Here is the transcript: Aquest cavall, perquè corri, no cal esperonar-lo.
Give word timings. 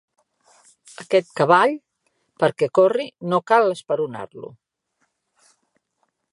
Aquest 1.03 1.29
cavall, 1.41 1.73
perquè 2.45 2.69
corri, 2.79 3.07
no 3.35 3.41
cal 3.53 3.71
esperonar-lo. 3.77 4.53